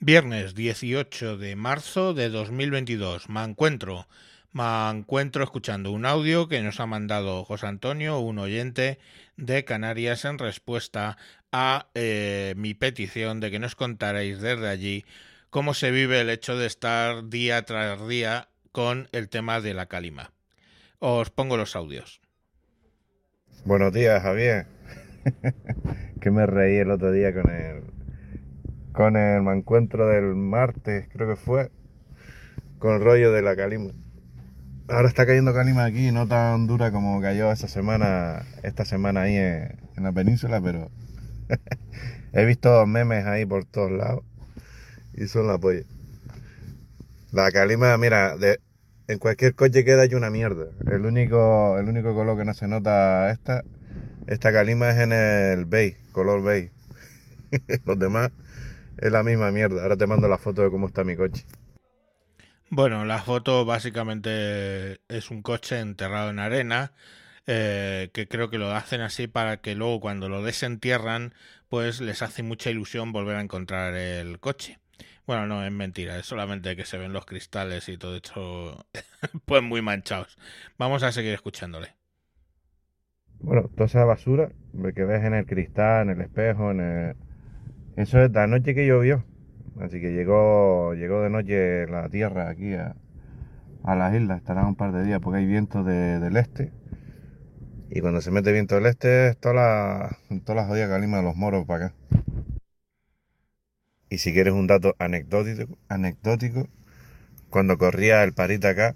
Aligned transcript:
Viernes 0.00 0.54
18 0.54 1.38
de 1.38 1.56
marzo 1.56 2.14
de 2.14 2.28
2022. 2.28 3.28
Me 3.28 3.42
encuentro, 3.42 4.06
me 4.52 4.62
encuentro 4.90 5.42
escuchando 5.42 5.90
un 5.90 6.06
audio 6.06 6.46
que 6.46 6.62
nos 6.62 6.78
ha 6.78 6.86
mandado 6.86 7.44
José 7.44 7.66
Antonio, 7.66 8.20
un 8.20 8.38
oyente 8.38 9.00
de 9.36 9.64
Canarias, 9.64 10.24
en 10.24 10.38
respuesta 10.38 11.18
a 11.50 11.88
eh, 11.94 12.54
mi 12.56 12.74
petición 12.74 13.40
de 13.40 13.50
que 13.50 13.58
nos 13.58 13.74
contarais 13.74 14.40
desde 14.40 14.68
allí 14.68 15.04
cómo 15.50 15.74
se 15.74 15.90
vive 15.90 16.20
el 16.20 16.30
hecho 16.30 16.56
de 16.56 16.68
estar 16.68 17.28
día 17.28 17.62
tras 17.62 18.06
día 18.06 18.50
con 18.70 19.08
el 19.10 19.28
tema 19.28 19.60
de 19.60 19.74
la 19.74 19.86
calima. 19.86 20.30
Os 21.00 21.30
pongo 21.30 21.56
los 21.56 21.74
audios. 21.74 22.20
Buenos 23.64 23.92
días, 23.92 24.22
Javier. 24.22 24.66
que 26.20 26.30
me 26.30 26.46
reí 26.46 26.76
el 26.76 26.92
otro 26.92 27.10
día 27.10 27.34
con 27.34 27.50
el 27.50 27.67
con 28.98 29.16
el 29.16 29.46
encuentro 29.46 30.08
del 30.08 30.34
martes, 30.34 31.06
creo 31.12 31.28
que 31.28 31.36
fue, 31.36 31.70
con 32.80 32.96
el 32.96 33.00
rollo 33.00 33.30
de 33.30 33.42
la 33.42 33.54
calima. 33.54 33.92
Ahora 34.88 35.06
está 35.06 35.24
cayendo 35.24 35.54
calima 35.54 35.84
aquí, 35.84 36.10
no 36.10 36.26
tan 36.26 36.66
dura 36.66 36.90
como 36.90 37.20
cayó 37.20 37.52
esta 37.52 37.68
semana, 37.68 38.42
esta 38.64 38.84
semana 38.84 39.20
ahí 39.20 39.36
en, 39.36 40.02
la 40.02 40.10
península, 40.10 40.60
pero 40.60 40.90
he 42.32 42.44
visto 42.44 42.84
memes 42.88 43.24
ahí 43.26 43.46
por 43.46 43.64
todos 43.66 43.92
lados 43.92 44.24
y 45.14 45.28
son 45.28 45.46
la 45.46 45.58
polla. 45.58 45.84
La 47.30 47.52
calima, 47.52 47.96
mira, 47.98 48.36
de, 48.36 48.58
en 49.06 49.20
cualquier 49.20 49.54
coche 49.54 49.84
queda 49.84 50.02
hay 50.02 50.14
una 50.14 50.30
mierda. 50.30 50.70
El 50.90 51.06
único, 51.06 51.78
el 51.78 51.88
único 51.88 52.16
color 52.16 52.36
que 52.36 52.44
no 52.44 52.52
se 52.52 52.66
nota 52.66 53.30
esta, 53.30 53.62
esta 54.26 54.52
calima 54.52 54.90
es 54.90 54.98
en 54.98 55.12
el 55.12 55.66
beige, 55.66 55.98
color 56.10 56.42
beige. 56.42 56.72
Los 57.86 57.96
demás 57.96 58.32
es 58.98 59.12
la 59.12 59.22
misma 59.22 59.50
mierda. 59.50 59.82
Ahora 59.82 59.96
te 59.96 60.06
mando 60.06 60.28
la 60.28 60.38
foto 60.38 60.62
de 60.62 60.70
cómo 60.70 60.86
está 60.86 61.04
mi 61.04 61.16
coche. 61.16 61.44
Bueno, 62.70 63.04
la 63.06 63.22
foto 63.22 63.64
básicamente 63.64 65.00
es 65.08 65.30
un 65.30 65.42
coche 65.42 65.80
enterrado 65.80 66.30
en 66.30 66.38
arena, 66.38 66.92
eh, 67.46 68.10
que 68.12 68.28
creo 68.28 68.50
que 68.50 68.58
lo 68.58 68.70
hacen 68.72 69.00
así 69.00 69.26
para 69.26 69.58
que 69.62 69.74
luego 69.74 70.00
cuando 70.00 70.28
lo 70.28 70.42
desentierran, 70.42 71.32
pues 71.70 72.02
les 72.02 72.20
hace 72.20 72.42
mucha 72.42 72.70
ilusión 72.70 73.10
volver 73.10 73.36
a 73.36 73.40
encontrar 73.40 73.94
el 73.94 74.38
coche. 74.38 74.78
Bueno, 75.26 75.46
no, 75.46 75.64
es 75.64 75.72
mentira, 75.72 76.18
es 76.18 76.26
solamente 76.26 76.76
que 76.76 76.84
se 76.84 76.98
ven 76.98 77.12
los 77.12 77.24
cristales 77.24 77.88
y 77.88 77.96
todo 77.96 78.16
esto 78.16 78.86
pues 79.46 79.62
muy 79.62 79.80
manchados. 79.80 80.36
Vamos 80.76 81.02
a 81.02 81.12
seguir 81.12 81.32
escuchándole. 81.32 81.94
Bueno, 83.40 83.70
toda 83.74 83.86
esa 83.86 84.04
basura 84.04 84.50
que 84.94 85.04
ves 85.04 85.24
en 85.24 85.34
el 85.34 85.46
cristal, 85.46 86.08
en 86.08 86.20
el 86.20 86.26
espejo, 86.26 86.70
en 86.70 86.80
el, 86.80 87.16
eso 87.98 88.22
es 88.22 88.30
la 88.30 88.46
noche 88.46 88.76
que 88.76 88.86
llovió. 88.86 89.24
Así 89.80 90.00
que 90.00 90.12
llegó, 90.12 90.94
llegó 90.94 91.20
de 91.20 91.30
noche 91.30 91.88
la 91.88 92.08
tierra 92.08 92.48
aquí 92.48 92.74
a, 92.74 92.94
las 93.82 94.14
islas. 94.14 94.38
Estará 94.38 94.64
un 94.64 94.76
par 94.76 94.92
de 94.92 95.02
días 95.02 95.20
porque 95.20 95.40
hay 95.40 95.46
viento 95.46 95.82
del 95.82 96.36
este. 96.36 96.70
Y 97.90 98.00
cuando 98.00 98.20
se 98.20 98.30
mete 98.30 98.52
viento 98.52 98.76
del 98.76 98.86
este, 98.86 99.30
es 99.30 99.38
toda 99.38 99.54
la, 99.54 100.18
todas 100.44 100.62
las 100.62 100.68
jodidas 100.68 100.90
calima 100.90 101.16
de 101.16 101.24
los 101.24 101.34
moros 101.34 101.66
para 101.66 101.86
acá. 101.86 101.94
Y 104.10 104.18
si 104.18 104.32
quieres 104.32 104.54
un 104.54 104.68
dato 104.68 104.94
anecdótico, 105.00 106.68
cuando 107.50 107.78
corría 107.78 108.22
el 108.22 108.32
parita 108.32 108.70
acá, 108.70 108.94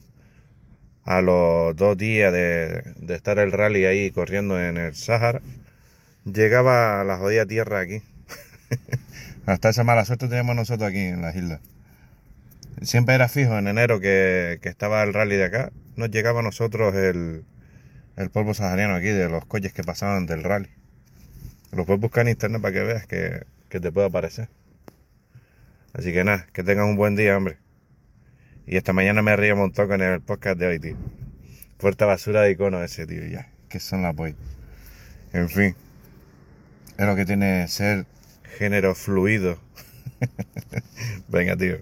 a 1.02 1.22
los 1.22 1.74
dos 1.74 1.96
días 1.96 2.32
de, 2.32 2.94
de 2.98 3.14
estar 3.16 3.40
el 3.40 3.50
rally 3.50 3.84
ahí 3.84 4.12
corriendo 4.12 4.60
en 4.62 4.76
el 4.76 4.94
Sahara, 4.94 5.42
llegaba 6.24 7.00
a 7.00 7.04
la 7.04 7.18
jodida 7.18 7.46
tierra 7.46 7.80
aquí. 7.80 8.00
Hasta 9.46 9.70
esa 9.70 9.84
mala 9.84 10.04
suerte 10.04 10.28
teníamos 10.28 10.56
nosotros 10.56 10.88
aquí 10.88 10.98
en 10.98 11.22
las 11.22 11.34
islas. 11.36 11.60
Siempre 12.82 13.14
era 13.14 13.28
fijo 13.28 13.56
en 13.58 13.68
enero 13.68 14.00
que, 14.00 14.58
estaba 14.62 15.02
el 15.02 15.14
rally 15.14 15.36
de 15.36 15.44
acá, 15.44 15.72
nos 15.96 16.10
llegaba 16.10 16.40
a 16.40 16.42
nosotros 16.42 16.94
el, 16.94 17.44
polvo 18.32 18.54
sahariano 18.54 18.94
aquí 18.94 19.06
de 19.06 19.28
los 19.28 19.44
coches 19.46 19.72
que 19.72 19.82
pasaban 19.82 20.26
del 20.26 20.42
rally. 20.42 20.68
Lo 21.70 21.86
puedes 21.86 22.00
buscar 22.00 22.26
en 22.26 22.32
internet 22.32 22.60
para 22.60 22.74
que 22.74 22.80
veas 22.80 23.06
que, 23.06 23.46
te 23.68 23.92
puede 23.92 24.08
aparecer. 24.08 24.48
Así 25.92 26.12
que 26.12 26.24
nada, 26.24 26.46
que 26.52 26.62
tengas 26.62 26.86
un 26.86 26.96
buen 26.96 27.16
día, 27.16 27.36
hombre. 27.36 27.58
Y 28.66 28.76
esta 28.76 28.92
mañana 28.92 29.22
me 29.22 29.36
río 29.36 29.54
un 29.54 29.60
montón 29.60 29.88
con 29.88 30.00
el 30.00 30.20
podcast 30.20 30.58
de 30.58 30.66
hoy, 30.66 30.78
tío. 30.78 30.96
Puerta 31.78 32.06
basura 32.06 32.42
de 32.42 32.52
icono 32.52 32.82
ese, 32.82 33.06
tío, 33.06 33.24
ya. 33.26 33.48
Que 33.68 33.80
son 33.80 34.02
la 34.02 34.12
polla. 34.12 34.36
En 35.32 35.48
fin. 35.48 35.74
Es 36.98 37.06
lo 37.06 37.16
que 37.16 37.24
tiene 37.24 37.66
ser 37.68 38.06
género 38.58 38.94
fluido. 38.94 39.58
Venga, 41.28 41.56
tío. 41.56 41.78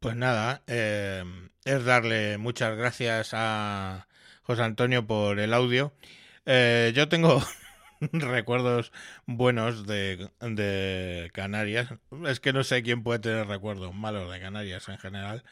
Pues 0.00 0.16
nada, 0.16 0.62
eh, 0.66 1.24
es 1.64 1.84
darle 1.84 2.38
muchas 2.38 2.76
gracias 2.76 3.30
a 3.34 4.08
José 4.42 4.62
Antonio 4.62 5.06
por 5.06 5.38
el 5.38 5.54
audio. 5.54 5.94
Eh, 6.46 6.92
yo 6.94 7.08
tengo 7.08 7.40
recuerdos 8.12 8.92
buenos 9.26 9.86
de, 9.86 10.28
de, 10.40 11.30
Canarias. 11.32 11.88
Es 12.26 12.40
que 12.40 12.52
no 12.52 12.64
sé 12.64 12.82
quién 12.82 13.02
puede 13.04 13.20
tener 13.20 13.46
recuerdos 13.46 13.94
malos 13.94 14.30
de 14.32 14.40
Canarias 14.40 14.88
en 14.88 14.98
general. 14.98 15.44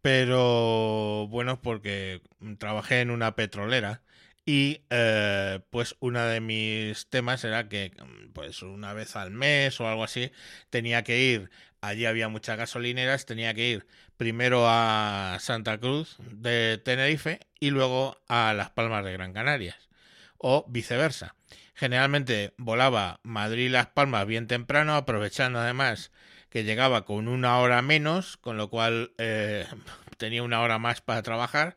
Pero 0.00 1.26
buenos 1.28 1.58
porque 1.58 2.22
trabajé 2.58 3.00
en 3.00 3.10
una 3.10 3.34
petrolera 3.34 4.02
y 4.46 4.82
eh, 4.90 5.60
pues 5.70 5.96
uno 5.98 6.24
de 6.24 6.40
mis 6.40 7.08
temas 7.10 7.42
era 7.44 7.68
que 7.68 7.90
mm, 7.98 8.32
pues 8.32 8.62
una 8.62 8.92
vez 8.94 9.16
al 9.16 9.32
mes 9.32 9.80
o 9.80 9.88
algo 9.88 10.04
así 10.04 10.30
tenía 10.70 11.02
que 11.02 11.20
ir, 11.20 11.50
allí 11.80 12.06
había 12.06 12.28
muchas 12.28 12.56
gasolineras, 12.56 13.26
tenía 13.26 13.52
que 13.54 13.68
ir 13.68 13.86
primero 14.16 14.66
a 14.68 15.36
Santa 15.40 15.78
Cruz 15.78 16.16
de 16.30 16.78
Tenerife 16.78 17.40
y 17.58 17.70
luego 17.70 18.22
a 18.28 18.54
Las 18.54 18.70
Palmas 18.70 19.04
de 19.04 19.12
Gran 19.12 19.32
Canarias 19.32 19.76
o 20.38 20.64
viceversa. 20.68 21.34
Generalmente 21.74 22.54
volaba 22.56 23.20
Madrid-Las 23.24 23.88
Palmas 23.88 24.26
bien 24.26 24.46
temprano, 24.46 24.94
aprovechando 24.94 25.58
además 25.58 26.12
que 26.50 26.64
llegaba 26.64 27.04
con 27.04 27.28
una 27.28 27.58
hora 27.58 27.82
menos, 27.82 28.36
con 28.36 28.56
lo 28.56 28.70
cual 28.70 29.12
eh, 29.18 29.66
tenía 30.18 30.44
una 30.44 30.60
hora 30.60 30.78
más 30.78 31.00
para 31.00 31.22
trabajar 31.22 31.76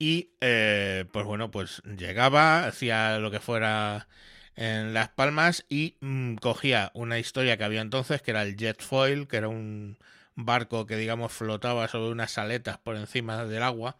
y 0.00 0.32
eh, 0.40 1.04
pues 1.12 1.26
bueno, 1.26 1.50
pues 1.50 1.82
llegaba, 1.84 2.66
hacía 2.66 3.18
lo 3.18 3.30
que 3.30 3.38
fuera 3.38 4.08
en 4.56 4.94
Las 4.94 5.10
Palmas 5.10 5.66
y 5.68 5.96
mm, 6.00 6.36
cogía 6.36 6.90
una 6.94 7.18
historia 7.18 7.58
que 7.58 7.64
había 7.64 7.82
entonces, 7.82 8.22
que 8.22 8.32
era 8.32 8.42
el 8.42 8.56
jet 8.56 8.82
foil, 8.82 9.28
que 9.28 9.36
era 9.36 9.48
un 9.48 9.98
barco 10.34 10.86
que 10.86 10.96
digamos 10.96 11.32
flotaba 11.32 11.86
sobre 11.88 12.12
unas 12.12 12.38
aletas 12.38 12.78
por 12.78 12.96
encima 12.96 13.44
del 13.44 13.62
agua 13.62 13.98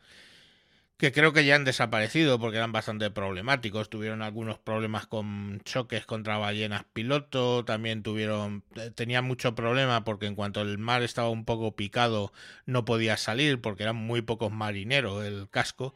que 1.00 1.12
creo 1.12 1.32
que 1.32 1.46
ya 1.46 1.56
han 1.56 1.64
desaparecido 1.64 2.38
porque 2.38 2.58
eran 2.58 2.72
bastante 2.72 3.10
problemáticos. 3.10 3.88
Tuvieron 3.88 4.20
algunos 4.20 4.58
problemas 4.58 5.06
con 5.06 5.62
choques 5.64 6.04
contra 6.04 6.36
ballenas 6.36 6.84
piloto, 6.92 7.64
también 7.64 8.02
tuvieron, 8.02 8.64
eh, 8.76 8.90
tenían 8.94 9.24
mucho 9.24 9.54
problema 9.54 10.04
porque 10.04 10.26
en 10.26 10.34
cuanto 10.34 10.60
el 10.60 10.76
mar 10.76 11.02
estaba 11.02 11.30
un 11.30 11.46
poco 11.46 11.74
picado 11.74 12.34
no 12.66 12.84
podía 12.84 13.16
salir 13.16 13.62
porque 13.62 13.84
eran 13.84 13.96
muy 13.96 14.20
pocos 14.20 14.52
marineros 14.52 15.24
el 15.24 15.48
casco. 15.48 15.94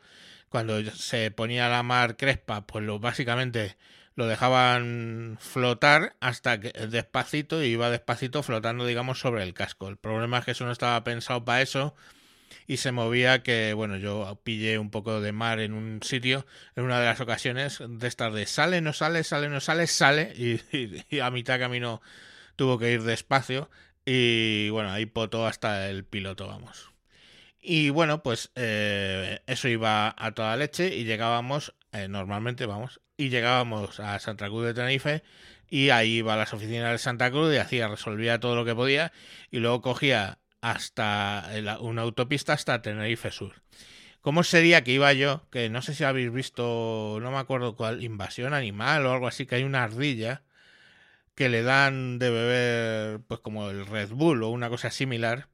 Cuando 0.48 0.82
se 0.92 1.30
ponía 1.30 1.68
la 1.68 1.82
mar 1.82 2.16
crespa, 2.16 2.66
pues 2.66 2.82
lo, 2.82 2.98
básicamente 2.98 3.76
lo 4.14 4.26
dejaban 4.26 5.36
flotar 5.38 6.16
hasta 6.20 6.60
que 6.60 6.70
despacito 6.86 7.62
y 7.62 7.66
iba 7.66 7.90
despacito 7.90 8.42
flotando, 8.42 8.86
digamos, 8.86 9.20
sobre 9.20 9.42
el 9.42 9.52
casco. 9.52 9.88
El 9.88 9.98
problema 9.98 10.38
es 10.38 10.44
que 10.46 10.50
eso 10.52 10.64
no 10.64 10.72
estaba 10.72 11.04
pensado 11.04 11.44
para 11.44 11.60
eso 11.60 11.94
y 12.66 12.78
se 12.78 12.92
movía 12.92 13.42
que, 13.42 13.72
bueno, 13.74 13.96
yo 13.96 14.40
pillé 14.44 14.78
un 14.78 14.90
poco 14.90 15.20
de 15.20 15.32
mar 15.32 15.60
en 15.60 15.72
un 15.72 16.02
sitio, 16.02 16.46
en 16.76 16.84
una 16.84 17.00
de 17.00 17.06
las 17.06 17.20
ocasiones, 17.20 17.82
de 17.86 18.08
estar 18.08 18.32
de 18.32 18.46
sale, 18.46 18.80
no 18.80 18.92
sale, 18.92 19.24
sale, 19.24 19.48
no 19.48 19.60
sale, 19.60 19.86
sale, 19.86 20.32
y, 20.36 21.18
a 21.20 21.30
mitad 21.30 21.58
camino 21.58 22.02
tuvo 22.56 22.78
que 22.78 22.92
ir 22.92 23.02
despacio, 23.02 23.70
y 24.04 24.68
bueno, 24.70 24.90
ahí 24.90 25.06
potó 25.06 25.46
hasta 25.46 25.88
el 25.88 26.04
piloto, 26.04 26.46
vamos. 26.46 26.92
Y 27.60 27.90
bueno, 27.90 28.22
pues 28.22 28.50
eh, 28.56 29.40
eso 29.46 29.68
iba 29.68 30.14
a 30.18 30.32
toda 30.32 30.56
leche 30.56 30.94
y 30.94 31.04
llegábamos, 31.04 31.74
eh, 31.92 32.08
normalmente 32.08 32.66
vamos, 32.66 33.00
y 33.16 33.30
llegábamos 33.30 34.00
a 34.00 34.18
Santa 34.18 34.48
Cruz 34.48 34.66
de 34.66 34.74
Tenerife 34.74 35.22
y 35.70 35.90
ahí 35.90 36.16
iba 36.18 36.34
a 36.34 36.36
las 36.36 36.52
oficinas 36.52 36.92
de 36.92 36.98
Santa 36.98 37.30
Cruz 37.30 37.54
y 37.54 37.58
hacía, 37.58 37.88
resolvía 37.88 38.38
todo 38.40 38.54
lo 38.54 38.64
que 38.64 38.74
podía 38.74 39.12
y 39.50 39.58
luego 39.58 39.80
cogía 39.82 40.38
hasta 40.64 41.50
una 41.80 42.00
autopista 42.00 42.54
hasta 42.54 42.80
Tenerife 42.80 43.30
Sur. 43.30 43.52
¿Cómo 44.22 44.42
sería 44.44 44.82
que 44.82 44.92
iba 44.92 45.12
yo? 45.12 45.46
Que 45.50 45.68
no 45.68 45.82
sé 45.82 45.94
si 45.94 46.04
habéis 46.04 46.32
visto, 46.32 47.18
no 47.20 47.30
me 47.30 47.36
acuerdo 47.36 47.76
cuál, 47.76 48.02
invasión 48.02 48.54
animal 48.54 49.04
o 49.04 49.12
algo 49.12 49.28
así, 49.28 49.44
que 49.44 49.56
hay 49.56 49.64
una 49.64 49.84
ardilla 49.84 50.42
que 51.34 51.50
le 51.50 51.62
dan 51.62 52.18
de 52.18 52.30
beber, 52.30 53.20
pues 53.28 53.40
como 53.40 53.68
el 53.68 53.84
Red 53.84 54.12
Bull 54.12 54.42
o 54.42 54.48
una 54.48 54.70
cosa 54.70 54.90
similar, 54.90 55.48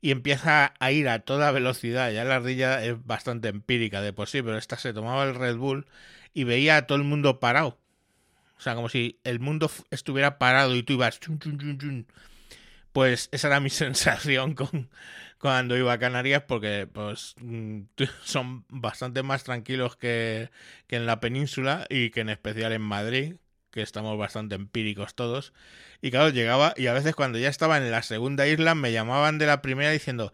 y 0.00 0.12
empieza 0.12 0.72
a 0.78 0.92
ir 0.92 1.10
a 1.10 1.18
toda 1.18 1.50
velocidad. 1.50 2.10
Ya 2.10 2.24
la 2.24 2.36
ardilla 2.36 2.82
es 2.82 3.04
bastante 3.04 3.48
empírica 3.48 4.00
de 4.00 4.14
por 4.14 4.28
sí, 4.28 4.40
pero 4.40 4.56
esta 4.56 4.78
se 4.78 4.94
tomaba 4.94 5.24
el 5.24 5.34
Red 5.34 5.56
Bull 5.56 5.86
y 6.32 6.44
veía 6.44 6.78
a 6.78 6.86
todo 6.86 6.96
el 6.96 7.04
mundo 7.04 7.38
parado. 7.38 7.78
O 8.56 8.60
sea, 8.62 8.74
como 8.74 8.88
si 8.88 9.20
el 9.24 9.40
mundo 9.40 9.70
estuviera 9.90 10.38
parado 10.38 10.74
y 10.74 10.82
tú 10.82 10.94
ibas... 10.94 11.20
Chun, 11.20 11.38
chun, 11.38 11.58
chun, 11.58 12.06
pues 12.94 13.28
esa 13.32 13.48
era 13.48 13.60
mi 13.60 13.70
sensación 13.70 14.54
con, 14.54 14.88
cuando 15.38 15.76
iba 15.76 15.92
a 15.92 15.98
Canarias 15.98 16.44
porque 16.48 16.88
pues 16.90 17.34
mm, 17.40 17.82
son 18.24 18.64
bastante 18.68 19.22
más 19.22 19.44
tranquilos 19.44 19.96
que, 19.96 20.50
que 20.86 20.96
en 20.96 21.06
la 21.06 21.20
península 21.20 21.86
y 21.90 22.10
que 22.10 22.20
en 22.20 22.30
especial 22.30 22.72
en 22.72 22.82
Madrid, 22.82 23.36
que 23.70 23.82
estamos 23.82 24.16
bastante 24.18 24.54
empíricos 24.54 25.14
todos. 25.14 25.52
Y 26.00 26.10
claro, 26.10 26.30
llegaba 26.30 26.74
y 26.76 26.86
a 26.86 26.94
veces 26.94 27.14
cuando 27.16 27.38
ya 27.38 27.48
estaba 27.48 27.76
en 27.78 27.90
la 27.90 28.02
segunda 28.02 28.46
isla 28.46 28.74
me 28.74 28.92
llamaban 28.92 29.38
de 29.38 29.46
la 29.46 29.62
primera 29.62 29.90
diciendo, 29.90 30.32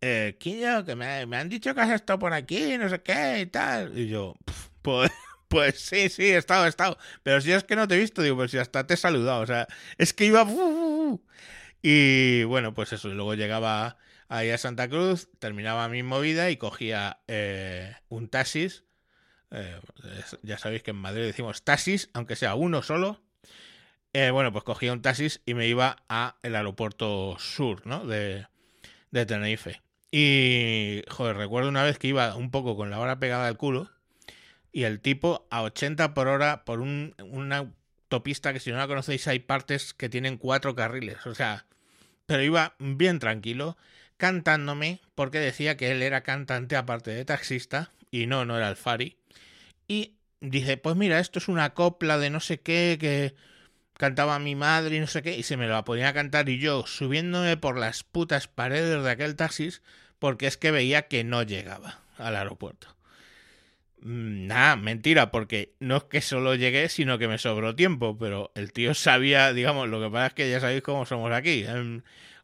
eh, 0.00 0.36
Quillo, 0.38 0.84
que 0.84 0.96
me, 0.96 1.06
han 1.06 1.48
dicho 1.48 1.74
que 1.74 1.80
has 1.80 1.90
estado 1.90 2.18
por 2.20 2.32
aquí, 2.32 2.78
no 2.78 2.88
sé 2.88 3.02
qué 3.02 3.40
y 3.40 3.46
tal. 3.46 3.98
Y 3.98 4.08
yo, 4.08 4.36
pues, 4.82 5.10
pues 5.48 5.80
sí, 5.80 6.08
sí, 6.08 6.24
he 6.24 6.36
estado, 6.36 6.66
he 6.66 6.68
estado. 6.68 6.98
Pero 7.22 7.40
si 7.40 7.52
es 7.52 7.64
que 7.64 7.76
no 7.76 7.88
te 7.88 7.96
he 7.96 7.98
visto, 7.98 8.22
digo, 8.22 8.36
pues 8.36 8.52
si 8.52 8.58
hasta 8.58 8.86
te 8.86 8.94
he 8.94 8.96
saludado. 8.96 9.42
O 9.42 9.46
sea, 9.46 9.66
es 9.98 10.12
que 10.14 10.26
iba... 10.26 10.46
Y 11.82 12.44
bueno, 12.44 12.74
pues 12.74 12.92
eso, 12.92 13.08
luego 13.08 13.34
llegaba 13.34 13.98
ahí 14.28 14.50
a 14.50 14.58
Santa 14.58 14.88
Cruz, 14.88 15.28
terminaba 15.40 15.88
mi 15.88 16.02
movida 16.02 16.50
y 16.50 16.56
cogía 16.56 17.18
eh, 17.26 17.94
un 18.08 18.28
taxis. 18.28 18.84
Eh, 19.50 19.78
ya 20.42 20.58
sabéis 20.58 20.82
que 20.82 20.92
en 20.92 20.96
Madrid 20.96 21.24
decimos 21.24 21.64
taxis, 21.64 22.08
aunque 22.14 22.36
sea 22.36 22.54
uno 22.54 22.82
solo. 22.82 23.20
Eh, 24.12 24.30
bueno, 24.30 24.52
pues 24.52 24.64
cogía 24.64 24.92
un 24.92 25.02
taxis 25.02 25.42
y 25.44 25.54
me 25.54 25.66
iba 25.66 26.04
a 26.08 26.36
el 26.42 26.54
aeropuerto 26.54 27.36
sur, 27.38 27.86
¿no? 27.86 28.06
De, 28.06 28.46
de 29.10 29.26
Tenerife. 29.26 29.82
Y, 30.10 31.02
joder, 31.08 31.36
recuerdo 31.36 31.68
una 31.68 31.82
vez 31.82 31.98
que 31.98 32.08
iba 32.08 32.36
un 32.36 32.50
poco 32.50 32.76
con 32.76 32.90
la 32.90 33.00
hora 33.00 33.18
pegada 33.18 33.48
al 33.48 33.56
culo 33.56 33.90
y 34.72 34.84
el 34.84 35.00
tipo 35.00 35.46
a 35.50 35.62
80 35.62 36.14
por 36.14 36.28
hora 36.28 36.64
por 36.64 36.80
un, 36.80 37.14
una 37.30 37.72
autopista 38.12 38.52
que 38.52 38.60
si 38.60 38.70
no 38.70 38.76
la 38.76 38.86
conocéis 38.86 39.26
hay 39.28 39.38
partes 39.38 39.94
que 39.94 40.08
tienen 40.08 40.36
cuatro 40.36 40.74
carriles. 40.74 41.26
O 41.26 41.34
sea, 41.34 41.66
pero 42.26 42.42
iba 42.42 42.74
bien 42.78 43.18
tranquilo 43.18 43.76
cantándome 44.18 45.00
porque 45.14 45.38
decía 45.38 45.76
que 45.76 45.90
él 45.90 46.02
era 46.02 46.22
cantante 46.22 46.76
aparte 46.76 47.10
de 47.10 47.24
taxista 47.24 47.90
y 48.10 48.26
no, 48.26 48.44
no 48.44 48.56
era 48.56 48.68
el 48.68 48.76
Fari. 48.76 49.16
Y 49.88 50.14
dice, 50.40 50.76
pues 50.76 50.94
mira, 50.96 51.18
esto 51.18 51.38
es 51.38 51.48
una 51.48 51.74
copla 51.74 52.18
de 52.18 52.30
no 52.30 52.40
sé 52.40 52.60
qué 52.60 52.98
que 53.00 53.34
cantaba 53.94 54.38
mi 54.38 54.54
madre 54.54 54.96
y 54.96 55.00
no 55.00 55.06
sé 55.06 55.22
qué, 55.22 55.36
y 55.36 55.42
se 55.42 55.56
me 55.56 55.66
lo 55.66 55.84
ponía 55.84 56.08
a 56.08 56.12
cantar 56.12 56.48
y 56.48 56.58
yo 56.58 56.86
subiéndome 56.86 57.56
por 57.56 57.78
las 57.78 58.02
putas 58.02 58.48
paredes 58.48 59.02
de 59.02 59.10
aquel 59.10 59.36
taxis 59.36 59.82
porque 60.18 60.46
es 60.46 60.56
que 60.56 60.70
veía 60.70 61.08
que 61.08 61.24
no 61.24 61.42
llegaba 61.42 62.00
al 62.18 62.36
aeropuerto. 62.36 62.94
Mm, 64.02 64.46
nada, 64.48 64.76
mentira, 64.76 65.30
porque 65.30 65.74
no 65.80 65.96
es 65.96 66.04
que 66.04 66.20
solo 66.20 66.54
llegué, 66.56 66.88
sino 66.88 67.18
que 67.18 67.28
me 67.28 67.38
sobró 67.38 67.74
tiempo, 67.76 68.18
pero 68.18 68.50
el 68.54 68.72
tío 68.72 68.94
sabía, 68.94 69.52
digamos, 69.52 69.88
lo 69.88 70.00
que 70.00 70.10
pasa 70.10 70.26
es 70.28 70.34
que 70.34 70.50
ya 70.50 70.60
sabéis 70.60 70.82
cómo 70.82 71.06
somos 71.06 71.32
aquí 71.32 71.64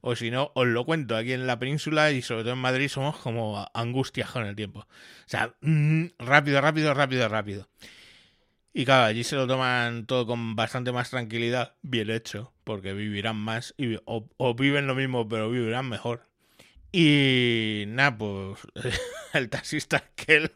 o 0.00 0.14
si 0.14 0.30
no, 0.30 0.52
os 0.54 0.66
lo 0.66 0.84
cuento, 0.84 1.16
aquí 1.16 1.32
en 1.32 1.46
la 1.46 1.58
península 1.58 2.12
y 2.12 2.22
sobre 2.22 2.42
todo 2.42 2.52
en 2.52 2.60
Madrid 2.60 2.88
somos 2.88 3.16
como 3.16 3.66
angustias 3.74 4.30
con 4.30 4.46
el 4.46 4.54
tiempo. 4.54 4.80
O 4.80 4.86
sea, 5.26 5.54
mm, 5.60 6.06
rápido, 6.18 6.60
rápido, 6.60 6.94
rápido, 6.94 7.28
rápido. 7.28 7.68
Y 8.72 8.84
claro, 8.84 9.06
allí 9.06 9.24
se 9.24 9.34
lo 9.34 9.46
toman 9.46 10.06
todo 10.06 10.26
con 10.26 10.54
bastante 10.54 10.92
más 10.92 11.10
tranquilidad, 11.10 11.74
bien 11.82 12.10
hecho, 12.10 12.52
porque 12.64 12.92
vivirán 12.92 13.36
más 13.36 13.74
y, 13.76 13.98
o, 14.04 14.54
viven 14.54 14.86
lo 14.86 14.94
mismo, 14.94 15.28
pero 15.28 15.50
vivirán 15.50 15.88
mejor. 15.88 16.28
Y 16.92 17.84
nada, 17.88 18.16
pues 18.16 18.58
el 19.34 19.48
taxista 19.50 20.04
que 20.16 20.36
él 20.36 20.52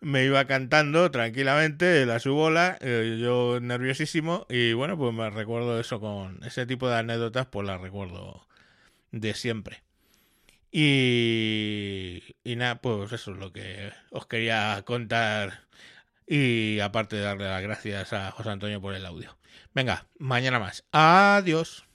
me 0.00 0.24
iba 0.24 0.44
cantando 0.46 1.10
tranquilamente 1.10 2.06
la 2.06 2.20
su 2.20 2.34
bola, 2.34 2.78
eh, 2.80 3.18
yo 3.20 3.60
nerviosísimo, 3.60 4.46
y 4.48 4.72
bueno, 4.72 4.96
pues 4.96 5.14
me 5.14 5.30
recuerdo 5.30 5.78
eso 5.80 6.00
con 6.00 6.42
ese 6.44 6.66
tipo 6.66 6.88
de 6.88 6.96
anécdotas, 6.96 7.46
pues 7.46 7.66
las 7.66 7.80
recuerdo 7.80 8.46
de 9.12 9.34
siempre. 9.34 9.82
Y, 10.70 12.22
y 12.44 12.56
nada, 12.56 12.80
pues 12.80 13.12
eso 13.12 13.32
es 13.32 13.38
lo 13.38 13.52
que 13.52 13.90
os 14.10 14.26
quería 14.26 14.82
contar. 14.84 15.66
Y 16.26 16.80
aparte 16.80 17.16
de 17.16 17.22
darle 17.22 17.44
las 17.44 17.62
gracias 17.62 18.12
a 18.12 18.30
José 18.32 18.50
Antonio 18.50 18.80
por 18.80 18.94
el 18.94 19.06
audio. 19.06 19.38
Venga, 19.74 20.06
mañana 20.18 20.58
más. 20.58 20.84
Adiós. 20.92 21.87